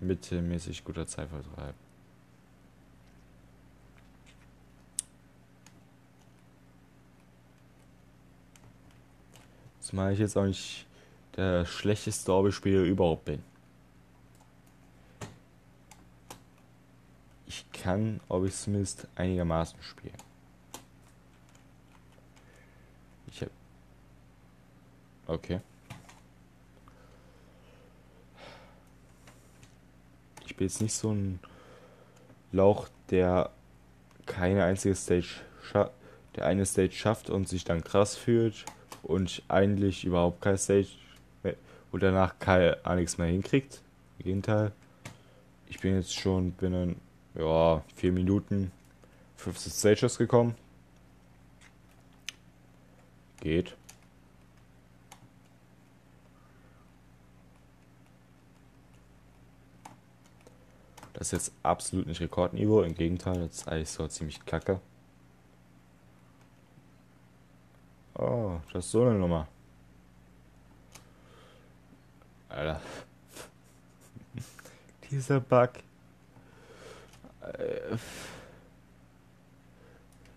[0.00, 1.74] mittelmäßig guter Zeitvertreib.
[9.80, 10.86] Zumal ich jetzt auch nicht
[11.36, 13.42] der schlechteste Hobbyspieler überhaupt bin.
[17.46, 18.54] Ich kann, ob ich
[19.16, 20.14] einigermaßen spielen.
[25.26, 25.60] Okay.
[30.46, 31.40] Ich bin jetzt nicht so ein
[32.50, 33.50] Lauch, der
[34.26, 35.40] keine einzige Stage
[36.36, 38.66] der eine Stage schafft und sich dann krass fühlt
[39.02, 40.88] und eigentlich überhaupt keine Stage
[41.92, 43.82] und danach gar nichts mehr hinkriegt.
[44.18, 44.72] Im Gegenteil.
[45.68, 46.96] Ich bin jetzt schon binnen
[47.34, 48.72] ja, vier Minuten
[49.36, 50.54] 15 Stages gekommen.
[53.40, 53.76] Geht.
[61.12, 64.80] Das ist jetzt absolut nicht Rekordniveau, im Gegenteil, das ist eigentlich so ziemlich kacke.
[68.14, 69.46] Oh, das ist so eine Nummer.
[72.52, 72.80] Alter.
[75.10, 75.70] Dieser Bug.
[77.40, 77.96] Äh,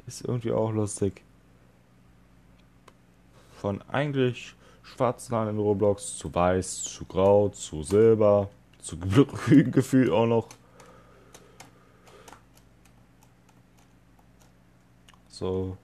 [0.08, 1.22] ist irgendwie auch lustig.
[3.60, 8.50] Von eigentlich schwarzen Haaren in Roblox zu weiß, zu grau, zu silber,
[8.80, 10.48] zu grün gefühlt auch noch.
[15.28, 15.78] So.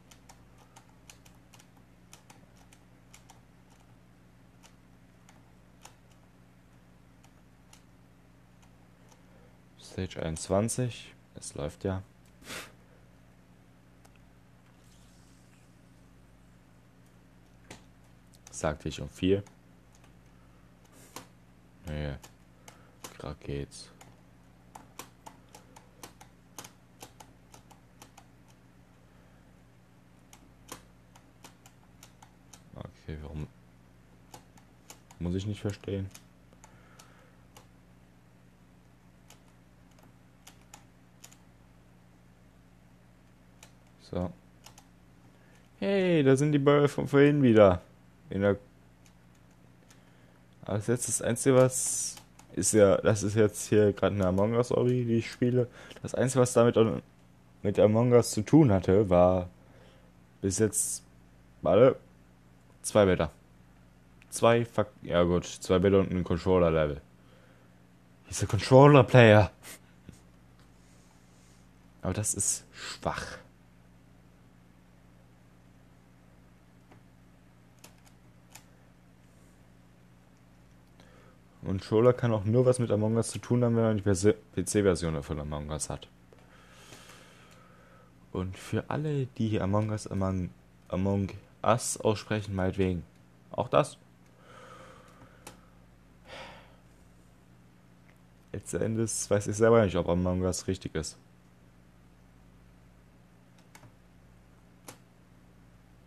[9.91, 11.13] Stage 21.
[11.35, 12.01] Es läuft ja.
[18.51, 19.43] sagte ich um vier.
[21.87, 22.15] Nee,
[23.17, 23.89] gerade geht's.
[32.75, 33.47] Okay, warum
[35.19, 36.09] muss ich nicht verstehen?
[44.11, 44.29] So.
[45.79, 47.81] Hey, da sind die Bäume von vorhin wieder.
[48.29, 48.57] In der
[50.65, 52.15] Als jetzt das Einzige, was
[52.53, 55.67] ist ja, das ist jetzt hier gerade eine Among Us Ori, die ich spiele.
[56.01, 56.77] Das Einzige, was damit
[57.63, 59.49] mit Among Us zu tun hatte, war
[60.41, 61.03] bis jetzt,
[61.61, 61.95] warte,
[62.81, 63.31] zwei Bäder.
[64.29, 67.01] Zwei, fuck, ja gut, zwei Bäder und ein Controller-Level.
[68.29, 69.51] Dieser Controller-Player.
[72.01, 73.37] Aber das ist schwach.
[81.63, 84.03] Und Controller kann auch nur was mit Among Us zu tun haben, wenn man die
[84.61, 86.07] PC-Version von Among Us hat.
[88.31, 90.49] Und für alle, die Among Us Among,
[90.87, 91.29] Among
[91.61, 93.03] Us aussprechen, meinetwegen.
[93.51, 93.97] Auch das.
[98.53, 101.17] Letzten Endes weiß ich selber nicht, ob Among Us richtig ist.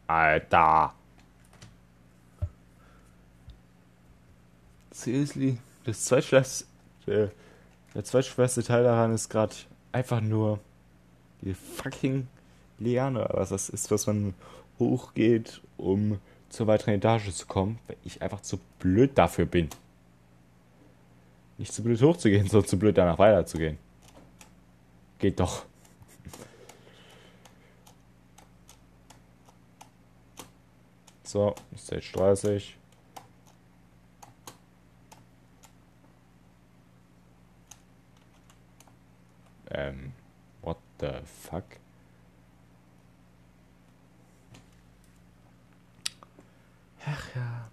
[0.09, 0.95] Alter.
[5.05, 6.65] Seriously, das zweitschwerste,
[7.07, 7.31] der,
[7.95, 9.55] der zweitschwerste Teil daran ist gerade
[9.93, 10.59] einfach nur
[11.43, 12.27] die fucking
[12.79, 14.35] Liane, was das ist, was man
[14.79, 19.69] hochgeht, um zur weiteren Etage zu kommen, weil ich einfach zu blöd dafür bin.
[21.59, 23.79] Nicht zu blöd hochzugehen, sondern zu blöd danach weiterzugehen.
[25.19, 25.65] Geht doch.
[31.23, 32.77] So, Stage 30.
[39.75, 40.13] Ähm,
[40.63, 41.65] what the fuck?
[47.05, 47.69] Ach ja.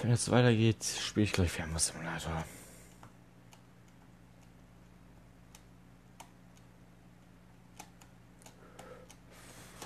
[0.00, 2.44] Wenn es weitergeht, spiele ich gleich Fernbus Simulator.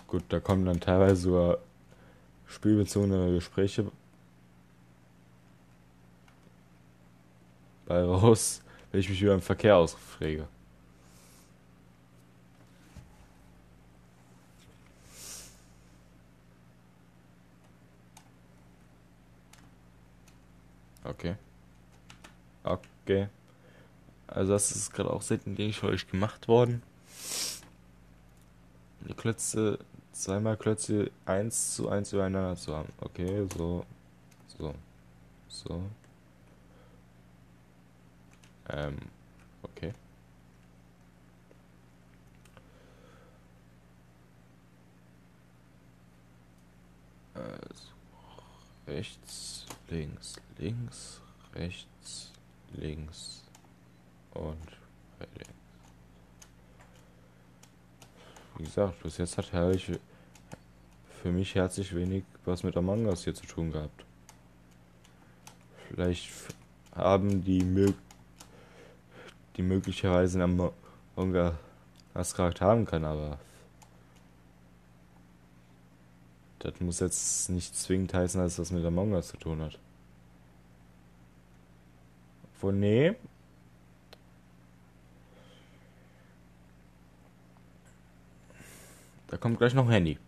[0.07, 1.59] Gut, da kommen dann teilweise sogar
[2.47, 3.91] spielbezogene Gespräche
[7.87, 10.47] bei raus, wenn ich mich über den Verkehr ausfrage.
[21.05, 21.37] Okay.
[22.65, 23.29] Okay.
[24.27, 26.83] Also das ist gerade auch seitdem für euch gemacht worden.
[29.09, 29.79] Die Klötze,
[30.13, 32.93] zweimal Klötze 1 zu 1 übereinander zu haben.
[33.01, 33.87] Okay, so,
[34.59, 34.75] so,
[35.49, 35.83] so,
[38.69, 38.97] ähm,
[39.63, 39.93] okay.
[47.35, 47.93] Also,
[48.87, 51.21] rechts, links, links,
[51.55, 52.33] rechts,
[52.73, 53.45] links
[54.35, 54.57] und
[55.21, 55.53] links.
[58.59, 59.93] Wie gesagt, bis jetzt hat herrlich
[61.23, 64.05] für mich herzlich wenig was mit Among Us hier zu tun gehabt.
[65.89, 66.31] Vielleicht
[66.95, 68.06] haben die Möglichkeit
[69.57, 70.71] die möglicherweise einen
[71.17, 71.59] Manga
[72.15, 73.39] als Charakter haben kann, aber
[76.59, 79.79] das muss jetzt nicht zwingend heißen, dass das mit der Manga zu tun hat.
[82.61, 83.15] Wo nee.
[89.29, 90.19] Da kommt gleich noch ein Handy.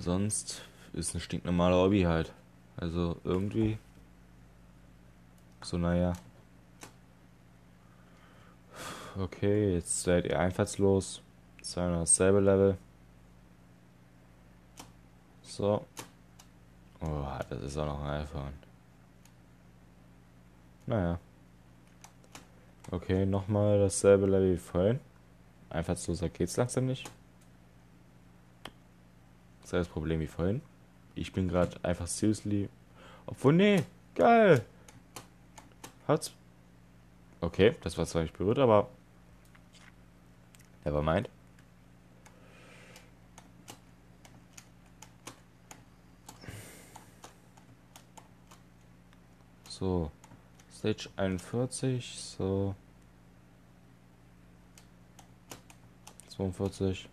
[0.00, 0.62] Sonst
[0.94, 2.32] ist ein stinknormaler Hobby halt.
[2.76, 3.78] Also irgendwie.
[5.60, 6.14] So, naja.
[9.18, 11.20] Okay, jetzt seid ihr einfallslos.
[11.60, 12.78] Zwei dasselbe Level.
[15.42, 15.84] So.
[17.02, 18.54] Oh, das ist auch noch ein iPhone.
[20.86, 21.18] Naja.
[22.90, 25.00] Okay, nochmal dasselbe Level wie vorhin.
[25.68, 27.10] Einfallsloser geht's langsam nicht
[29.78, 30.62] das Problem wie vorhin.
[31.14, 32.68] Ich bin gerade einfach seriously.
[33.26, 34.64] Obwohl, nee, geil.
[36.08, 36.32] Hat's.
[37.40, 38.88] Okay, das war zwar nicht berührt, aber.
[40.84, 41.28] Never mind.
[49.68, 50.10] So.
[50.72, 52.74] Stage 41, so.
[56.28, 57.08] 42.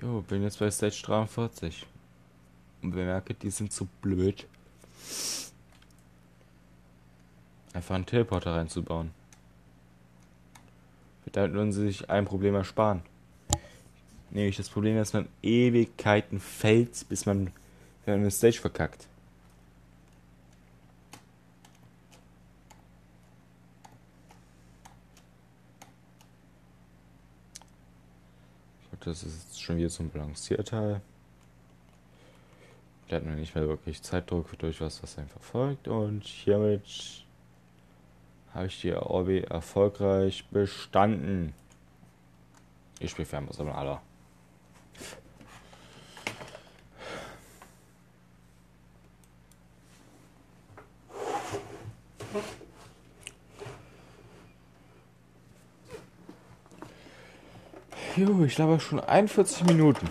[0.00, 1.86] Jo, bin jetzt bei Stage 43.
[2.80, 4.46] Und bemerke, die sind zu blöd.
[7.74, 9.10] Einfach einen Teleporter reinzubauen.
[11.32, 13.02] Damit würden sie sich ein Problem ersparen.
[14.30, 17.52] Nämlich das Problem, dass man Ewigkeiten fällt, bis man
[18.06, 19.06] eine Stage verkackt.
[29.00, 31.00] Das ist schon wieder ein Balancierteil.
[33.08, 35.88] Der hat noch nicht mehr wirklich Zeitdruck durch was, was einen verfolgt.
[35.88, 37.24] Und hiermit
[38.54, 41.54] habe ich die Orbi erfolgreich bestanden.
[42.98, 44.02] Ich spiele Fernbus aber aller.
[58.20, 60.06] Jo, ich glaube schon 41 Minuten.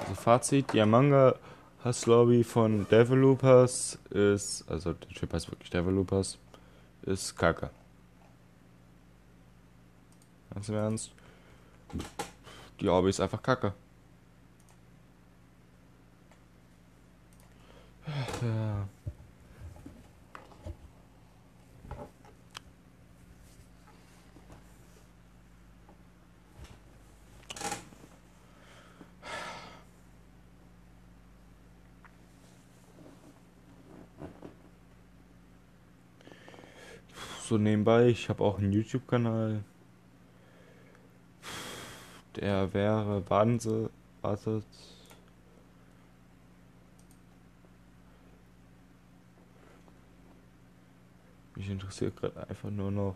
[0.00, 1.36] Also Fazit, die Manga
[1.84, 6.38] Hasslobby von Developers ist, also der Typ heißt wirklich Developers,
[7.02, 7.70] ist kacke.
[10.52, 11.12] Ganz im Ernst.
[12.80, 13.74] Die Orbi ist einfach kacke.
[18.42, 18.88] Ja.
[37.54, 38.08] So nebenbei.
[38.08, 39.62] Ich habe auch einen YouTube-Kanal.
[42.34, 43.90] Der wäre Wahnsinn.
[44.22, 44.64] Wartet.
[51.54, 53.14] Mich interessiert gerade einfach nur noch.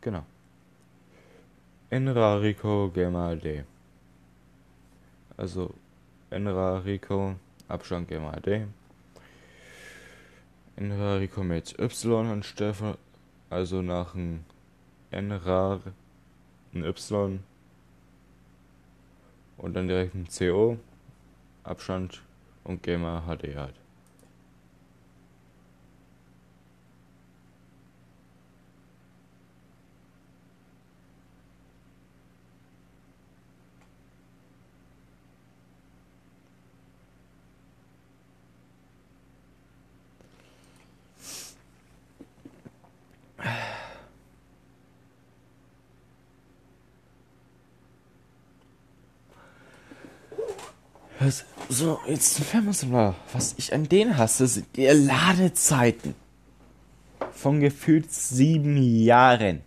[0.00, 0.24] Genau.
[1.90, 3.62] Enrarico Gamer D.
[5.36, 5.72] Also
[6.30, 7.36] Enrarico
[7.68, 8.66] Abstand Gamer D.
[10.76, 12.98] Enrarico mit Y anstelle,
[13.48, 14.44] also nach einem
[15.10, 15.80] Enrar
[16.74, 17.40] ein Y.
[19.56, 20.78] Und dann direkt ein CO,
[21.62, 22.22] Abstand
[22.64, 23.74] und Gamer HD halt.
[51.70, 53.14] So, jetzt hören wir mal.
[53.32, 56.14] Was ich an denen hasse, sind die Ladezeiten.
[57.32, 59.62] Von gefühlt sieben Jahren.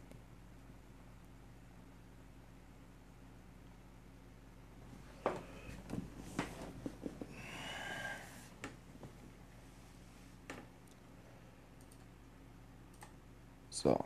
[13.69, 13.97] So.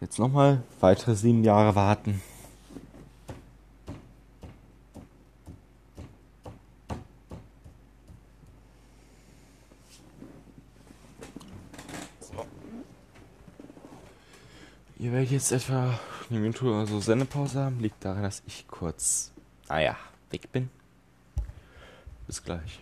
[0.00, 2.20] Jetzt nochmal weitere sieben Jahre warten.
[15.28, 16.00] Werdet jetzt etwa
[16.30, 17.80] eine Minute oder so Sendepause haben.
[17.80, 19.30] Liegt daran, dass ich kurz,
[19.68, 19.94] naja,
[20.30, 20.70] weg bin.
[22.26, 22.80] Bis gleich.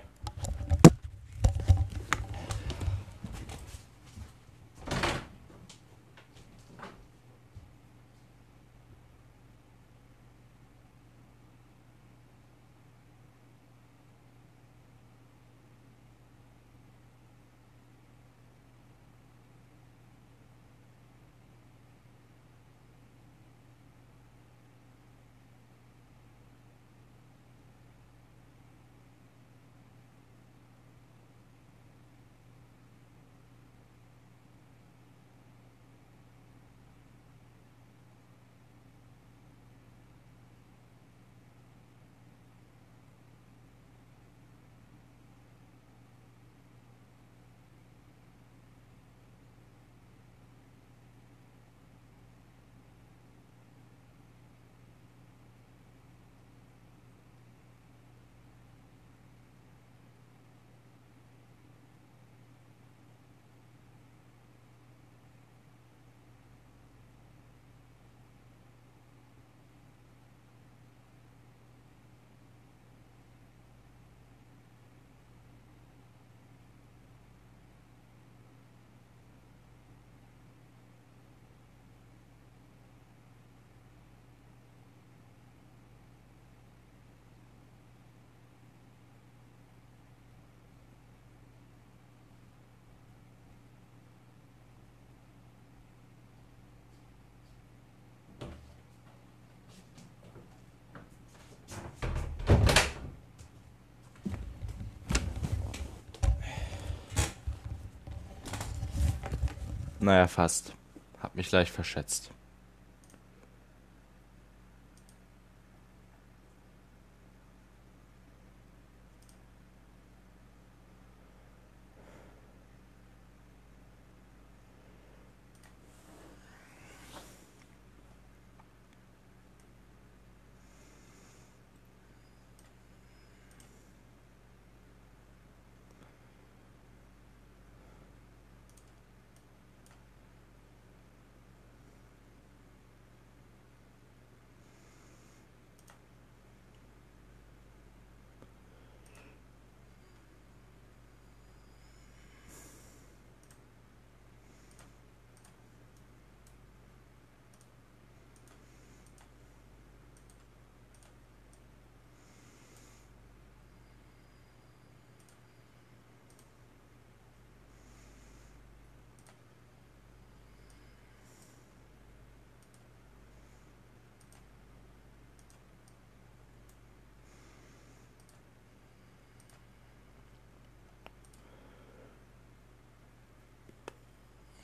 [110.06, 110.72] Naja, fast.
[111.20, 112.30] Hab mich leicht verschätzt.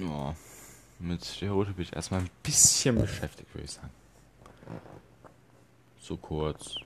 [0.03, 0.34] Ja,
[0.98, 3.90] mit der Route bin ich erstmal ein bisschen beschäftigt, würde ich sagen.
[6.00, 6.76] So kurz.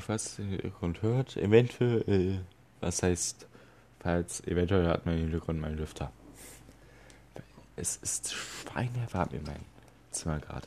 [0.00, 2.38] Und falls ihr den Hintergrund hört, eventuell, äh,
[2.80, 3.46] was heißt,
[3.98, 6.10] falls, eventuell hat man im Hintergrund meinen Lüfter.
[7.76, 9.66] Es ist schweinewarm in meinem
[10.10, 10.66] Zimmer gerade.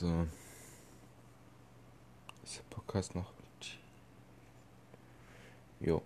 [0.00, 0.26] So.
[2.70, 3.32] Podcast noch?
[5.80, 6.02] Jo.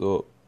[0.00, 0.39] So.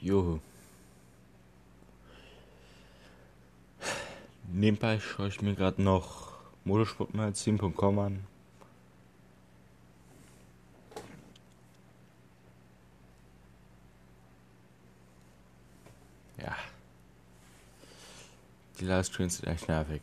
[0.00, 0.40] Juhu.
[4.52, 6.32] Nebenbei schaue ich mir gerade noch
[6.64, 8.26] motorsportmagazin.com an.
[16.38, 16.56] Ja.
[18.80, 20.00] Die Livestreams sind echt nervig.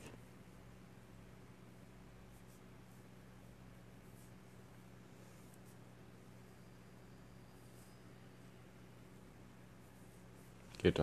[10.88, 11.02] Geht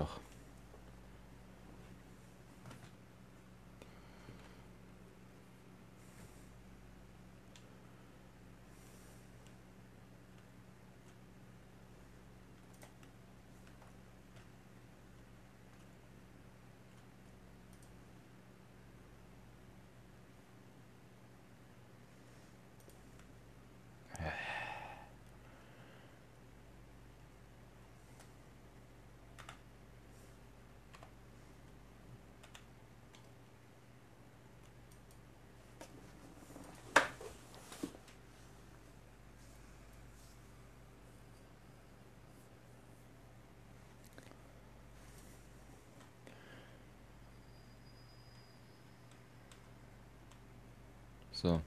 [51.45, 51.61] So.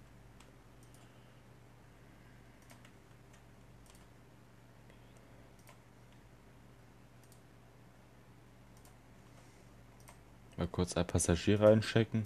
[10.57, 12.25] Mal kurz ein Passagier reinchecken.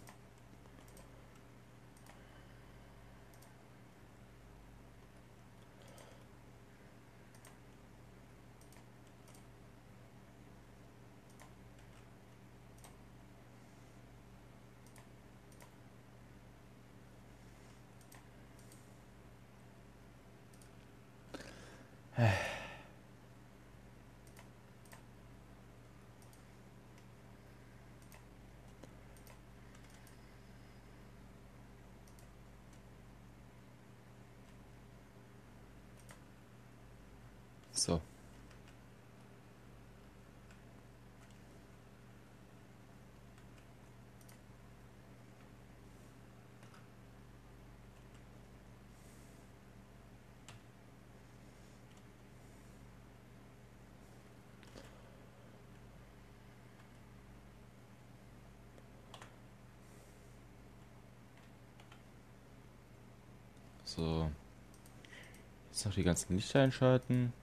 [37.82, 38.00] So.
[63.96, 64.32] So.
[65.70, 67.34] Jetzt noch die ganzen Lichter einschalten.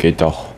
[0.00, 0.50] Geht doch.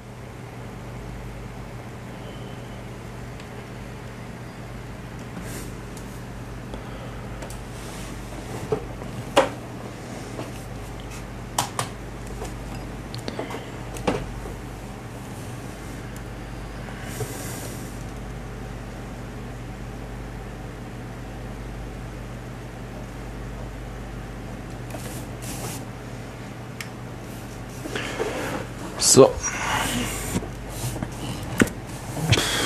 [29.03, 29.31] So.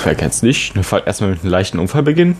[0.07, 0.73] Wer kennt's nicht?
[1.05, 2.37] Erstmal mit einem leichten Unfall beginnen.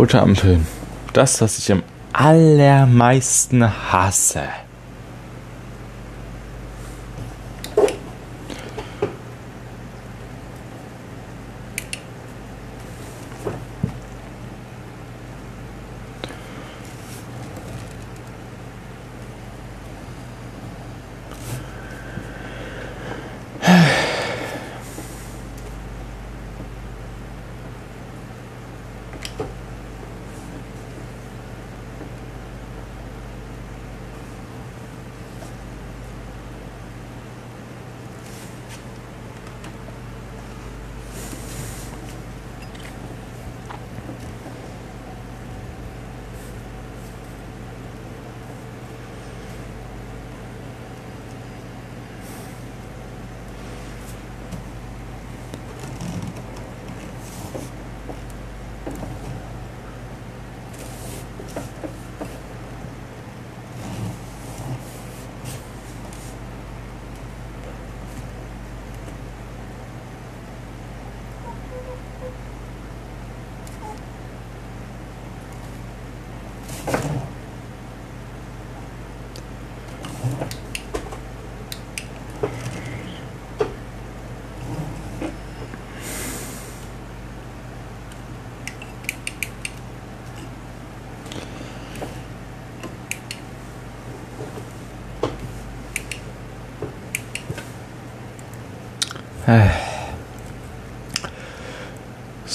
[0.00, 0.60] Rote Ampel.
[1.12, 1.82] Das, was ich am
[2.14, 4.44] allermeisten hasse.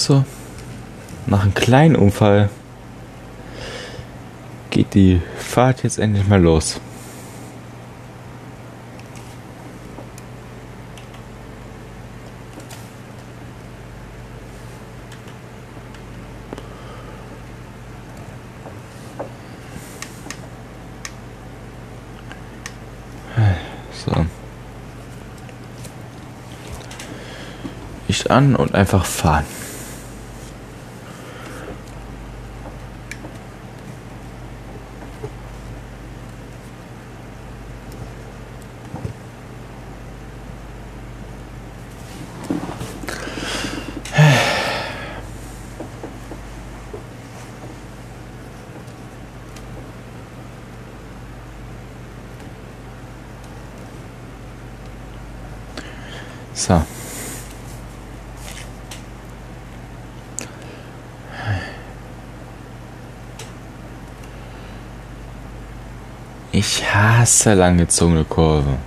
[0.05, 0.23] So,
[1.25, 2.49] nach einem kleinen Unfall
[4.95, 6.79] die Fahrt jetzt endlich mal los.
[23.91, 24.25] So.
[28.07, 29.45] Licht an und einfach fahren.
[56.55, 56.81] So.
[67.25, 68.77] Ich hasse langgezogene Kurve.